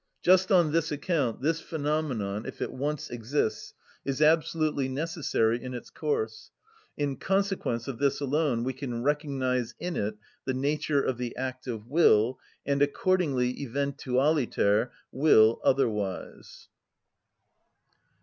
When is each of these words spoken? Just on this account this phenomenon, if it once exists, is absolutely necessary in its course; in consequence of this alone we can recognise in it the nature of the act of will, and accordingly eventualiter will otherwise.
Just 0.23 0.51
on 0.51 0.71
this 0.71 0.91
account 0.91 1.43
this 1.43 1.61
phenomenon, 1.61 2.47
if 2.47 2.59
it 2.59 2.71
once 2.71 3.11
exists, 3.11 3.75
is 4.03 4.19
absolutely 4.19 4.89
necessary 4.89 5.61
in 5.61 5.75
its 5.75 5.91
course; 5.91 6.49
in 6.97 7.17
consequence 7.17 7.87
of 7.87 7.99
this 7.99 8.19
alone 8.19 8.63
we 8.63 8.73
can 8.73 9.03
recognise 9.03 9.75
in 9.79 9.95
it 9.95 10.17
the 10.43 10.55
nature 10.55 11.03
of 11.03 11.19
the 11.19 11.35
act 11.37 11.67
of 11.67 11.85
will, 11.85 12.39
and 12.65 12.81
accordingly 12.81 13.51
eventualiter 13.53 14.89
will 15.11 15.61
otherwise. 15.63 16.67